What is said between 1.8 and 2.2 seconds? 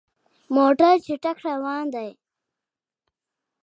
دی.